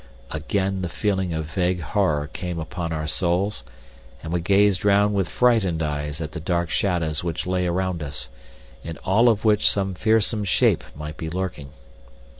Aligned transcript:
Again 0.31 0.81
the 0.81 0.89
feeling 0.89 1.31
of 1.31 1.45
vague 1.45 1.81
horror 1.81 2.25
came 2.25 2.57
upon 2.57 2.91
our 2.91 3.05
souls, 3.05 3.63
and 4.23 4.33
we 4.33 4.41
gazed 4.41 4.83
round 4.83 5.13
with 5.13 5.29
frightened 5.29 5.83
eyes 5.83 6.19
at 6.19 6.31
the 6.31 6.39
dark 6.39 6.71
shadows 6.71 7.23
which 7.23 7.45
lay 7.45 7.67
around 7.67 8.01
us, 8.01 8.27
in 8.83 8.97
all 9.05 9.29
of 9.29 9.45
which 9.45 9.69
some 9.69 9.93
fearsome 9.93 10.43
shape 10.43 10.83
might 10.95 11.17
be 11.17 11.29
lurking. 11.29 11.69